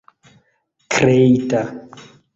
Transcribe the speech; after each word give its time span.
kreita 0.91 1.61